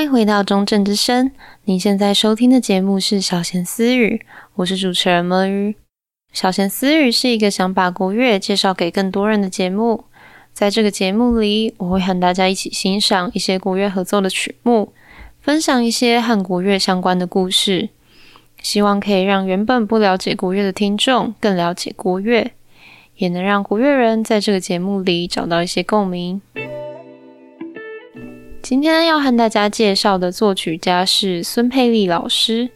[0.00, 1.30] 欢迎回到中正之声，
[1.64, 5.76] 您现在收听的节目是小闲私语，我是主持人魔芋。
[6.32, 10.04] 小闲私语是一个想把国乐介绍给更多人的节目，
[10.54, 14.94] 在这个节目里，我会和大家一起欣赏一些国乐合奏的曲目，
[15.42, 17.90] 分享一些和国乐相关的故事，
[18.62, 22.52] 希望可以让原本不了解国乐的听众更了解国乐。
[23.16, 26.40] 也能让国乐人在这个节目里找到一些共鸣。
[28.70, 32.70] 今天要和大家介绍的作曲家是孙佩丽老师。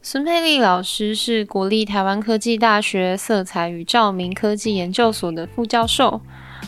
[0.00, 6.20] 孙佩丽老师是国立台湾科技大学色彩与照明科技研究所的副教授，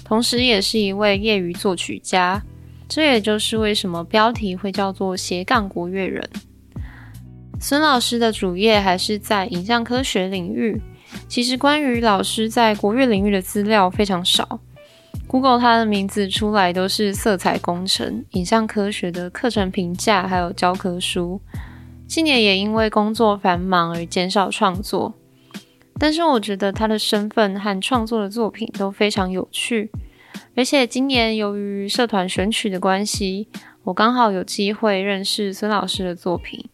[0.05, 2.43] 同时也是一位业余作曲家。
[2.89, 6.29] 这也就是为什么标题会叫做斜杠国乐人。
[7.61, 10.83] 孙老师的主业还是在影像科学领域。
[11.29, 14.59] 其实关于老师在国乐领域的资料非常少
[15.31, 21.41] ，Google 他的名字出来都是色彩工程、影像科学的课程评价，还有教科书。
[22.09, 25.15] 今年也因为工作繁忙而减少创作，
[26.01, 29.93] 但是我觉得他的身份和创作的作品都非常有趣。
[30.57, 33.47] 而且今年由于社团选曲的关系，
[33.85, 36.69] 我刚好有机会认识孙老师的作品，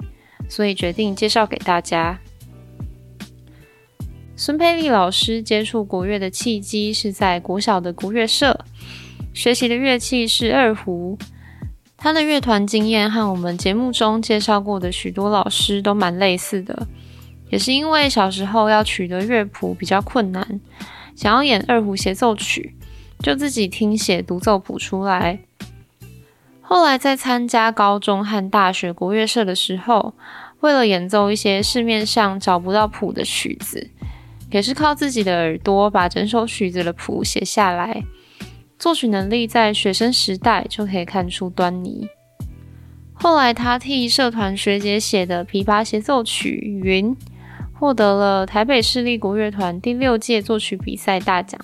[0.48, 2.18] 所以决定介绍给大家。
[4.38, 8.66] 孙佩丽老师接触国乐的契机是在国小的国乐社，
[9.32, 11.18] 学习的乐器是二胡。
[11.96, 16.86] 他的乐团经验和我们节目中介绍过的许多老师都蛮类似的，
[17.48, 20.60] 也是因为小时候要取得乐谱比较困难，
[21.14, 22.76] 想要演二胡协奏曲，
[23.20, 25.40] 就自己听写独奏谱出来。
[26.60, 30.12] 后来在参加高中和大学国乐社的时候，
[30.60, 33.88] 为了演奏一些市面上找不到谱的曲子。
[34.56, 38.02] 也是靠自己的耳朵把整首曲子的谱写下来，
[38.78, 42.08] 作曲能力在学生时代就可以看出端倪。
[43.12, 47.14] 后来他替社团学姐写的琵琶协奏曲《云》
[47.74, 51.60] 获得了台北市立国乐团第六届作曲比赛大奖。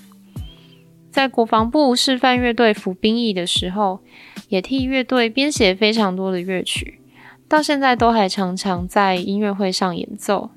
[1.11, 4.01] 在国防部示范乐队服兵役的时候，
[4.49, 7.01] 也替乐队编写非常多的乐曲，
[7.49, 10.51] 到现在都还常常在音乐会上演奏。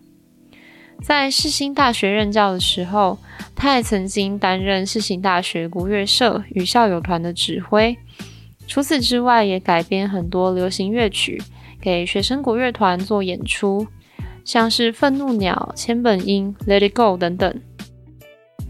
[1.03, 3.17] 在世新大学任教的时候，
[3.55, 7.95] 他也曾经担任世新大学国乐社与校友团的指挥。
[8.67, 11.39] 除此之外，也改编很多流行乐曲
[11.79, 13.85] 给学生国乐团做演出，
[14.43, 17.61] 像是《愤怒鸟》、《千本樱》、《Let It Go》等等。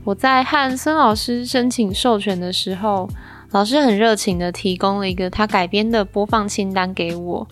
[0.04, 3.10] 我在和孙老师申请授权的时候，
[3.52, 7.48] 老师很热情地提供了一个他改编的播放清单给我。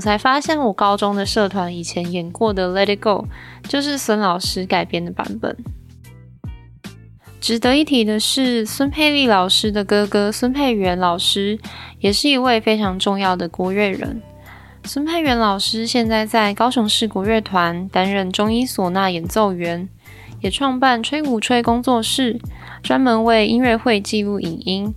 [0.00, 3.28] 我才发现，我高中的社团以前演过的《Let It Go》
[3.68, 5.54] 就是孙老师改编的版本。
[7.38, 11.58] 值得一提的是，孙佩丽老师的哥哥孙佩元老师
[11.98, 14.22] 也是一位非常重要的国乐人。
[14.84, 19.86] 孙佩元老师现在在高雄市国乐团担任中医唢呐演奏员，
[20.40, 22.40] 也创办吹鼓吹工作室，
[22.82, 24.94] 专门为音乐会记录影音。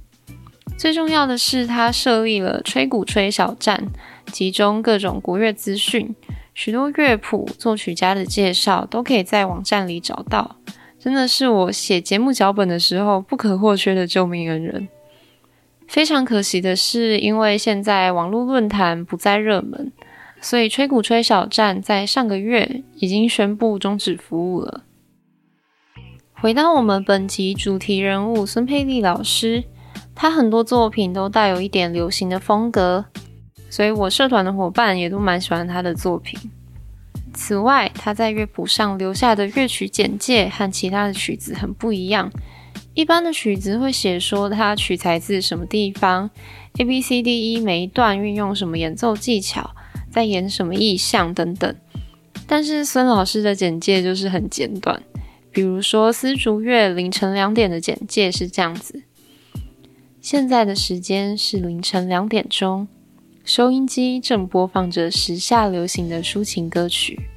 [0.78, 3.92] 最重要的是，他设立了吹鼓吹小站。
[4.32, 6.16] 集中各种国乐资讯，
[6.54, 10.58] 许多乐谱、作曲家的介绍都可以在网站里找到。
[11.00, 14.88] 真的是我写节目脚本的时候不可或缺的救命恩人。
[15.86, 19.92] 非常可惜的是，因为现在网络论坛不再热门，
[20.40, 24.84] 所以吹鼓吹小站在上个月已经宣布终止服务了。
[26.32, 29.66] 回到我们本集主题人物孙佩丽老师，
[30.16, 33.06] 她很多作品都带有一点流行的风格。
[33.74, 36.40] 所以我社团的伙伴也都蛮喜欢他的作品。
[37.34, 42.32] 此外，他在乐谱上留下的乐曲简介和其他的曲子很不一样。
[42.94, 46.30] 一般的曲子会写说他取材自什么地方
[46.78, 49.72] ，A B C D E 每一段运用什么演奏技巧，
[50.12, 51.76] 在演什么意象等等。
[52.46, 55.02] 但是孙老师的简介就是很简短，
[55.52, 59.02] 比如说丝竹乐凌晨两点的简介是这样子：
[60.22, 62.88] 现在的时间是凌晨两点钟。
[63.46, 67.28] 收音机正播放着时下流行的抒情歌曲。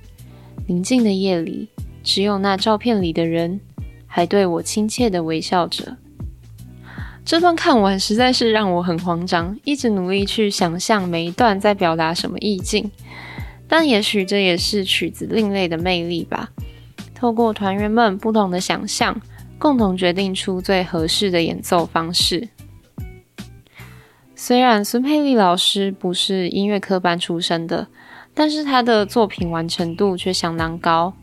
[0.68, 1.68] 宁静的夜里，
[2.04, 3.60] 只有那照片里的人
[4.06, 5.96] 还对我亲切地微笑着。
[7.24, 12.88] 这段看完实在是让我很慌张，一直努力去想象每一段在表达什么意境。
[13.66, 16.50] 但也许这也是曲子另类的魅力吧。
[17.16, 19.20] 透过团员们不同的想象，
[19.58, 22.48] 共同决定出最合适的演奏方式。
[24.38, 27.88] 虽然孙佩丽老师不是音乐科班出身的，
[28.34, 31.14] 但是他的作品完成度却相当高。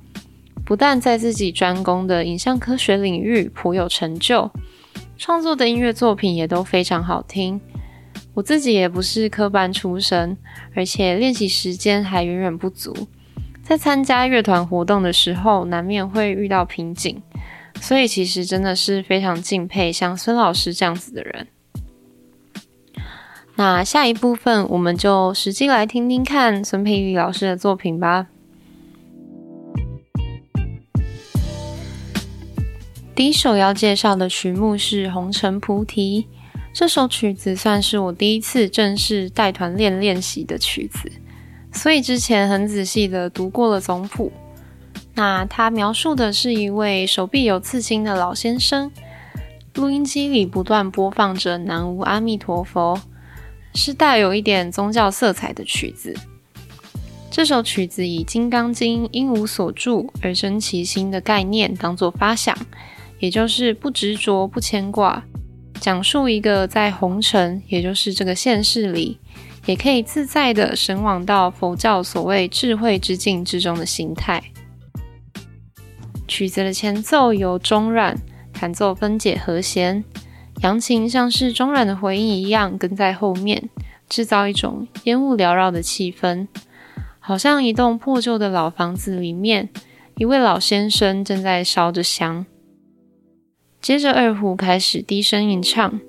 [0.65, 4.49] 不但在自己专攻的影像科学领域颇有成就，
[5.15, 7.61] 创作的音乐作品也都非常好听。
[8.33, 10.35] 我自己也不是科班出身，
[10.73, 13.07] 而且练习时间还远远不足，
[13.61, 17.21] 在参加乐团活动的时候，难免会遇到瓶颈，
[17.79, 21.47] 所以其实真的是非常敬佩像孙老师这样子的人。
[23.55, 28.27] 那下一部分，我们就实际来听听看孙佩丽老师的作品吧。
[33.15, 36.21] 第一首要介绍的曲目是《红尘菩提》。
[36.73, 41.11] 这首曲子算是我第一次正式带团练练习的曲子，
[41.71, 44.31] 所以之前很仔细的读过了总谱。
[45.13, 48.91] 那他描述的是一位手臂有刺青的老先生，
[49.75, 52.97] 录音机里不断播放着《南无阿弥陀佛》，
[53.73, 56.15] 是带有一点宗教色彩的曲子。
[57.31, 62.55] 这首曲子以《金刚经》“应无所住而生其心”的概念当作发想，
[63.19, 65.23] 也就是不执着、不牵挂。
[65.79, 69.19] 讲述一个在红尘，也就是这个现世里，
[69.65, 74.43] 也可以自在的神往到佛教所谓智慧之境之中的形态。
[76.27, 78.15] 曲子的前奏由中阮
[78.53, 80.03] 弹奏分解和弦，
[80.63, 83.69] 扬琴像是中软的回音一样跟在后面，
[84.07, 86.47] 制造一种烟雾缭绕的气氛，
[87.19, 89.67] 好像一栋破旧的老房子里面，
[90.15, 92.45] 一位老先生正在烧着香。
[93.81, 95.99] 接着，二胡开始低声吟唱，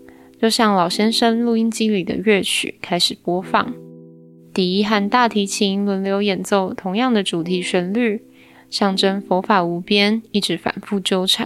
[0.40, 3.74] 就像老先生录音机里的乐曲开始播放。
[4.52, 8.22] 笛和大提琴轮流演奏同样的主题旋律，
[8.70, 11.44] 象征佛法无边，一直反复纠缠。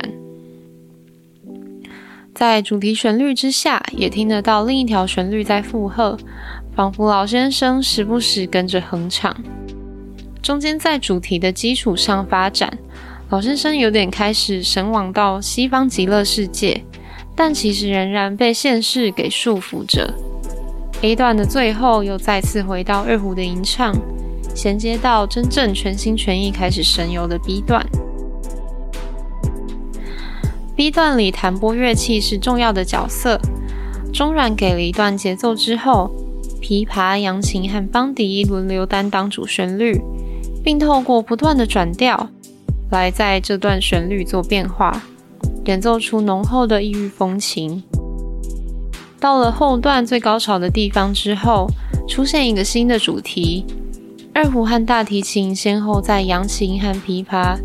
[2.39, 6.17] 在主题旋律之下，也听得到另一条旋律在附和，
[6.73, 9.37] 仿佛老先生时不时跟着哼唱。
[10.41, 12.79] 中间在主题的基础上发展。
[13.31, 16.81] 老先生有点开始神往到西方极乐世界，
[17.35, 20.15] 但其实仍然被现世给束缚着。
[21.03, 23.93] A 段的最后又再次回到二胡的吟唱，
[24.55, 27.85] 衔接到真正全心全意开始神游的 B 段。
[30.79, 33.41] B 段里弹拨乐器是重要的角色，
[34.15, 36.09] 中阮给了一段节奏之后，
[36.63, 40.01] 琵琶、扬琴和梆笛轮流担当主旋律，
[40.63, 42.29] 并透过不断的转调。
[42.93, 45.03] 来在这段旋律做变化，
[45.65, 47.83] 演奏出浓厚的异域风情。
[49.19, 51.67] 到了后段最高潮的地方之后，
[52.09, 53.67] 出现一个新的主题，
[54.33, 57.59] 二胡和大提琴先后在扬琴和琵琶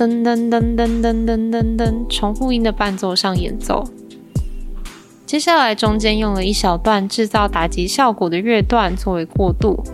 [0.00, 3.84] 噔噔噔噔噔噔噔噔重复音的伴奏上演奏。
[5.26, 9.84] 接下来中间用了一小段制造打击效果的乐段作为过渡，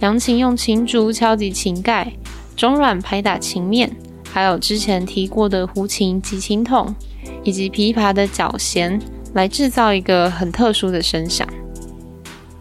[0.00, 2.12] 扬琴用琴竹敲击琴盖，
[2.54, 3.90] 中软拍打琴面。
[4.30, 6.94] 还有之前提过的胡琴及琴筒，
[7.42, 9.00] 以及琵琶的绞弦，
[9.32, 11.48] 来制造一个很特殊的声响。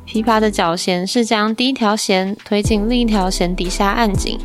[0.08, 4.40] 琵琶的绞弦是将第一条弦推进另一条弦底下按紧，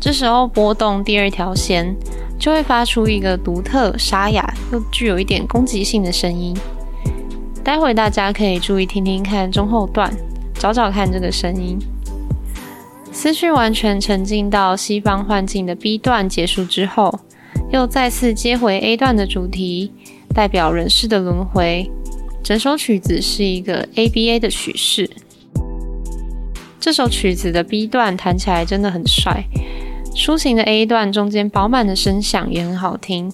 [0.00, 1.94] 这时候拨动第二条弦，
[2.38, 6.56] 就会发出一个独特、沙哑又具有一点攻击性的声音。
[7.62, 10.10] 待会大家可以注意听听看中后段，
[10.54, 11.78] 找找看这个声音。
[13.12, 17.20] 思绪完全沉浸到西方幻境的 B 段结束之后，
[17.70, 19.92] 又再次接回 A 段的主题，
[20.34, 21.90] 代表人世的轮回。
[22.42, 25.10] 整首曲子是一个 ABA 的曲式。
[26.80, 29.44] 这首曲子的 B 段弹起来真的很帅，
[30.14, 33.32] 抒情的 A 段中间饱满的声响也很好听，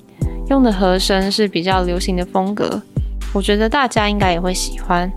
[0.48, 2.82] 用的和声是比较流行的风格，
[3.32, 5.10] 我觉得大家应该也会喜欢。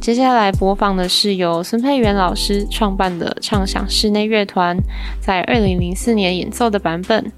[0.00, 4.76] 接下来播放的是由孙佩元老师创办的畅想室内乐团
[5.20, 7.30] 在二零零四年演奏的版本，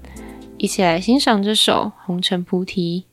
[0.57, 3.05] 一起来欣赏这首《红尘菩提》。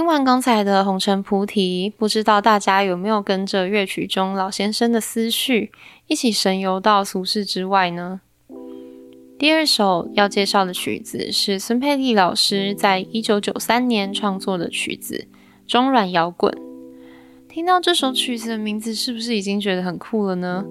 [0.00, 5.70] 听完刚才的红尘菩提，不知道大家有没有跟着乐曲中老先生的思绪，
[6.06, 8.22] 一起神游到俗世之外呢？
[9.38, 15.26] 第二首要介绍的曲子是孙佩丽老师在一九九三年创作的曲子
[15.70, 16.50] 《中软摇滚》。
[17.46, 20.64] 听到这首曲子的名字，是不是已经觉得很酷了呢？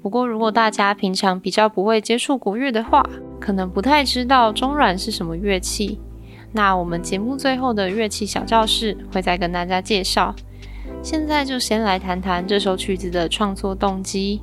[0.00, 3.04] 不过，如果大家平常比较不会接触国乐的话，
[3.40, 5.98] 可能不太知道中软是什么乐器。
[6.52, 10.34] 那我们节目最后的乐器小教室会再跟大家介绍。
[11.02, 14.40] 现在就先来谈谈这首曲子的创作动机。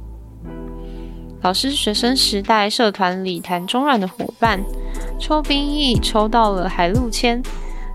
[1.42, 4.64] 老师学生时代社团里弹中软的伙伴
[5.20, 7.42] 抽兵役抽到了海陆签，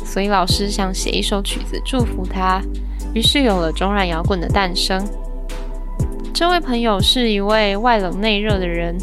[0.05, 2.61] 所以老师想写一首曲子祝福他，
[3.15, 5.05] 于是有了中软摇滚的诞生。
[6.35, 8.97] 这位朋友是一位外冷内热的人，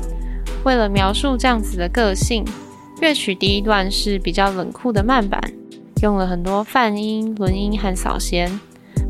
[0.63, 2.45] 为了描述这样子的个性。
[2.99, 5.39] 乐曲第一段是比较冷酷的慢板，
[6.01, 8.59] 用了很多泛音、轮音和扫弦，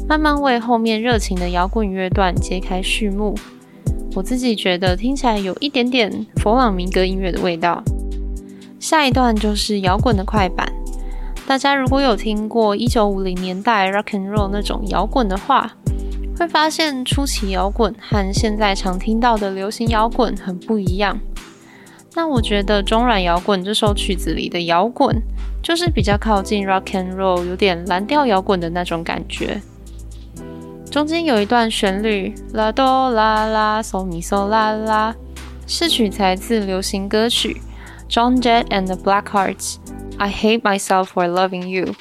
[0.10, 3.34] 慢慢为后面热情的摇滚乐段揭开序幕。
[4.14, 7.82] 我自己觉得听起来有一点点佛朗明哥音乐的味道。
[8.78, 10.68] 下一段就是摇滚的快板，
[11.48, 15.78] 大家如果有听过一九五零年代 rock and roll 那种摇滚的话，
[16.38, 21.18] 会发现初期摇滚和现在常听到的流行摇滚很不一样。
[22.18, 25.22] 那我觉得《中软摇滚》这首曲子里的摇滚，
[25.62, 29.62] 就是比较靠近 rock and roll，有点蓝调摇滚的那种感觉。
[30.90, 35.16] 中间有一段旋律，啦哆啦啦嗦咪嗦啦啦，
[35.68, 37.62] 是取材自流行歌曲
[38.12, 39.76] 《John Jett and the Blackhearts》
[40.18, 41.94] ，I hate myself for loving you，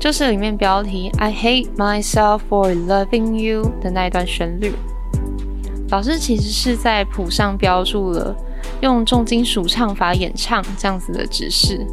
[0.00, 4.72] 就是里面标题 I hate myself for loving you 的那一段旋律。
[5.90, 8.34] 老师其实是在谱上标注了。
[8.80, 11.86] 用重金属唱法演唱这样子的指示，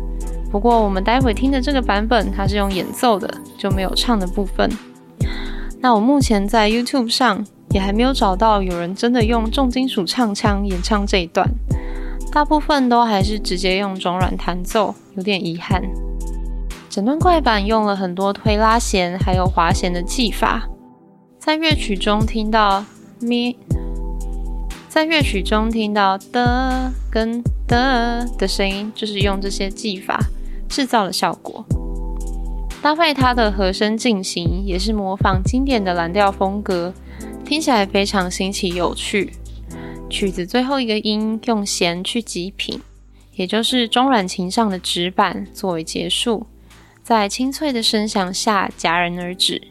[0.51, 4.69] 不过我们待会听的这个版本，它是用演奏的，就没有唱的部分。
[5.79, 11.49] 那我目前在 YouTube 上也还没有找到有人真的用重金属唱腔演唱这一段，
[12.31, 15.81] 大部分都还是直接用中软弹奏，有点遗憾。
[16.89, 20.67] 整段快板用了很多推拉弦还有滑弦的技法，
[21.39, 22.83] 在乐曲中听到
[23.21, 23.57] 咪。
[24.93, 30.19] 在乐曲中听到的跟的的声音，就是用这些技法
[30.67, 31.63] 制造的效果。
[32.81, 36.93] 搭配它的和声进行，也是模仿经典的蓝调风格，
[37.45, 39.31] 听起来非常新奇有趣。
[40.09, 42.81] 曲子最后一个音用弦去击品，
[43.35, 46.45] 也就是中软琴上的指板作为结束，
[47.01, 49.69] 在清脆的声响下戛然而止，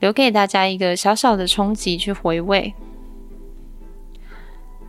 [0.00, 2.74] 留给大家一个小小的冲击去回味。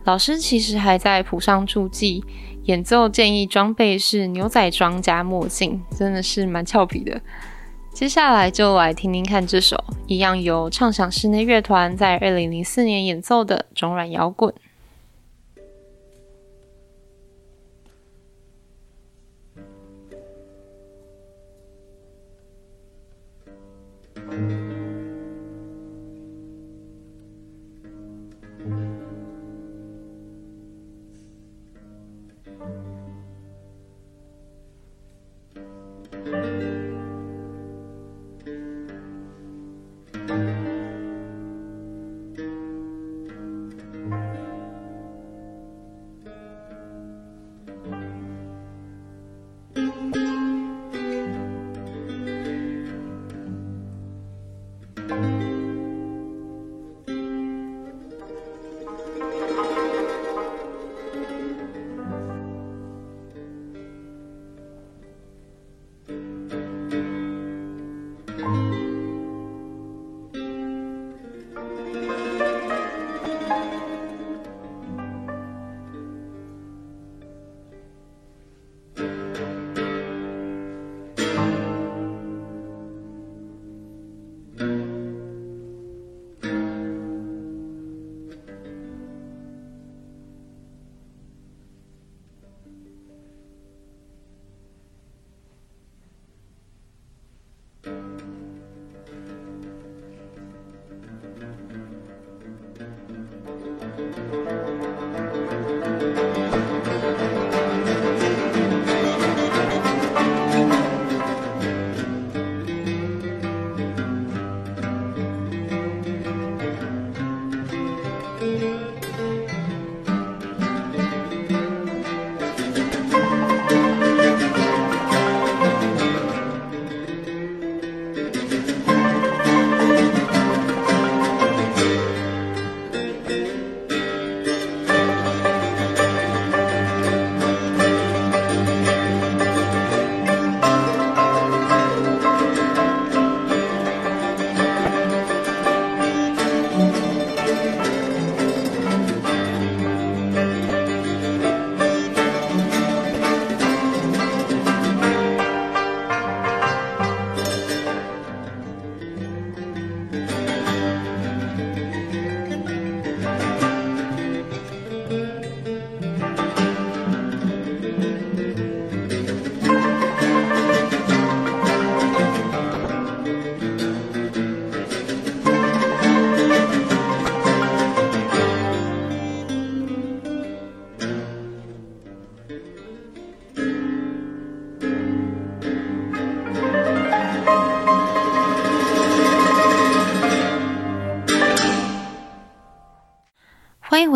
[0.04, 2.24] 老师其实还在谱上注记，
[2.64, 7.20] 演奏建议装备是牛仔装加墨镜，真的是蛮俏皮的。
[7.92, 14.52] 接下来就来听听看这首一样由畅想室内乐团在二零零四年演奏的中软摇滚。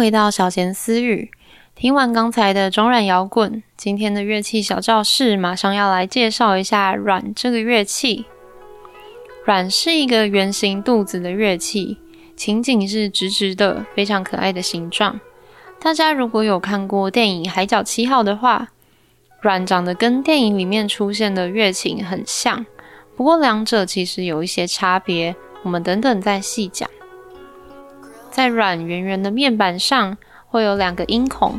[0.07, 1.33] 回到小闲私语，
[1.75, 8.25] 听完刚才的中软摇滚，今天的乐器小教室马上要来介绍一下软这个乐器。
[9.45, 11.99] 软是一个圆形肚子的乐器，
[12.37, 15.19] 琴颈是直直的，非常可爱的形状。
[15.81, 18.69] 大家如果有看过电影《海角七号》的话，
[19.41, 22.65] 软长得跟电影里面出现的月琴很像，
[23.17, 26.89] 不过两者其实有一些差别，我们等等再细讲。
[28.37, 30.15] 在软圆圆的面板上
[30.47, 31.59] 会有两个音孔，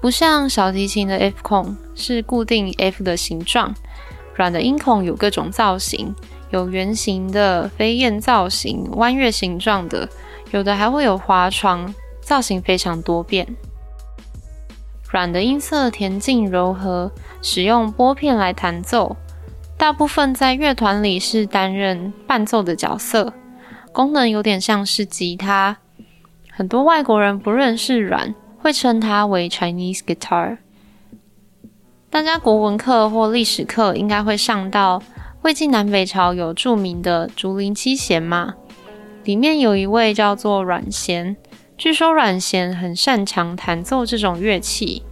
[0.00, 3.74] 不像小提琴的 F 孔是固定 F 的形状，
[4.36, 6.14] 软的音孔有各种造型。
[6.50, 10.08] 有圆形的飞燕造型、弯月形状的，
[10.52, 13.44] 有的还会有滑床，造型非常多变。
[15.10, 17.10] 软的音色恬静柔和，
[17.42, 19.16] 使用拨片来弹奏，
[19.76, 23.32] 大部分在乐团里是担任伴奏的角色，
[23.90, 25.78] 功能有点像是吉他。
[26.58, 30.56] 很多外国人不认识阮，会称它为 Chinese guitar。
[32.08, 35.02] 大家国文课或历史课应该会上到。
[35.42, 38.54] 魏晋南北朝有著名的竹林七贤嘛，
[39.24, 41.36] 里面有一位叫做阮咸，
[41.76, 45.02] 据说阮咸很擅长弹奏这种乐器。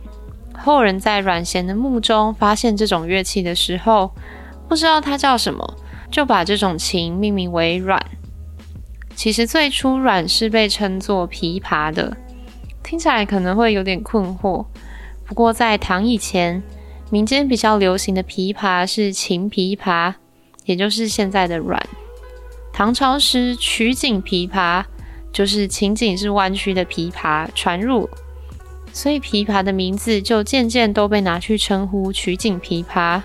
[0.57, 4.13] 后人在阮咸的墓中发现这种乐器的时候，
[4.67, 5.77] 不知道它叫什么，
[6.11, 8.03] 就把这种琴命名为阮。
[9.15, 12.17] 其实最初阮是被称作琵琶的，
[12.83, 14.67] 听起来可能会有点困惑。
[15.25, 16.63] 不过在唐以前，
[17.11, 20.15] 民间比较流行的琵琶是琴琵琶。
[20.67, 21.79] 也就是现在的阮，
[22.73, 24.83] 唐朝时曲颈琵琶
[25.31, 28.09] 就是琴颈是弯曲的琵琶传入，
[28.91, 33.21] 所以琵琶的名字就渐渐都被拿去称呼曲颈琵琶。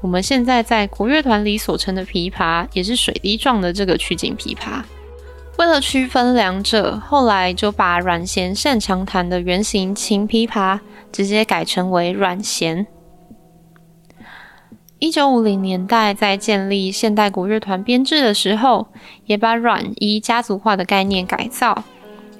[0.00, 4.82] 我们现在在国乐团里所称的琵琶，也是水滴状的这个曲颈琵琶。
[5.62, 10.80] 为了区分两者，后来就把阮咸擅长弹的圆形琴琵琶
[11.12, 12.84] 直接改成为阮弦。
[14.98, 18.88] 一九五零年代，在建立现代鼓乐团编制的时候，
[19.26, 21.84] 也把阮依家族化的概念改造，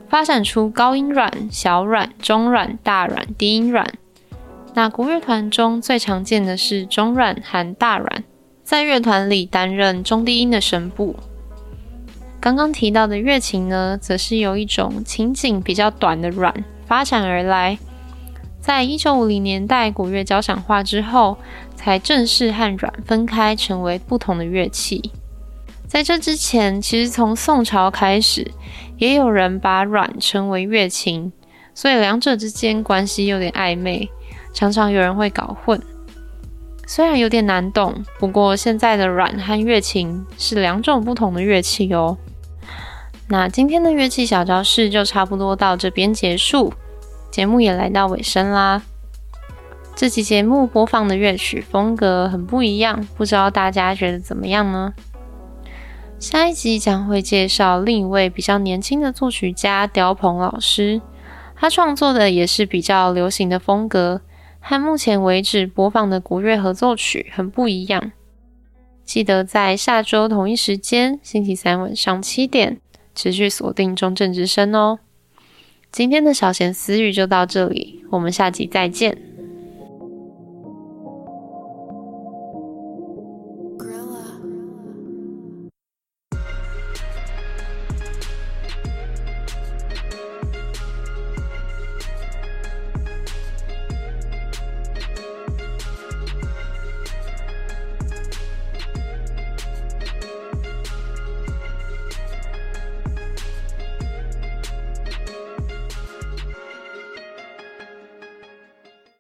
[0.09, 3.89] 发展出高音阮、小阮、中阮、大阮、低音阮。
[4.75, 8.25] 那国乐团中最常见的是中阮和大阮，
[8.65, 11.15] 在乐团里担任中低音的声部。
[12.43, 16.53] 刚刚提到的月琴呢，则是由一种琴颈比较短的阮
[16.85, 17.79] 发展而来。
[18.61, 21.39] 在一九五零年代古乐交响化之后，
[21.77, 25.13] 才正式和阮分开，成为不同的乐器。
[25.87, 28.51] 在这之前，其实从宋朝开始，
[28.99, 31.33] 也有人把阮称为月琴，
[31.73, 34.11] 所以两者之间关系有点暧昧，
[34.53, 35.81] 常常有人会搞混。
[36.89, 42.19] 虽然有点难懂，不过现在的阮和月琴是两种不同的乐器哦。
[43.33, 46.75] 那今天的乐器小教室就差不多到这边结束。
[47.31, 48.83] 节目也来到尾声啦。
[49.97, 54.93] 这期节目播放的乐曲风格很不一样，不知道大家觉得怎么样呢？
[56.19, 61.01] 下一集将会介绍另一位比较年轻的作曲家刁鹏老师，
[61.57, 64.21] 他创作的也是比较流行的风格，
[64.61, 68.13] 和目前为止播放的国乐合奏曲很不一样。
[69.07, 72.79] 记得在下周同一时间，星期三晚上七点，
[73.15, 74.99] 持续锁定中正之声哦。
[75.91, 79.32] 今天的小闲私语就到这里，我们下集再见。